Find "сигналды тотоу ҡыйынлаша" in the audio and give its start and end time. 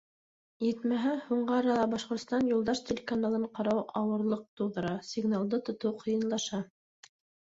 5.09-6.63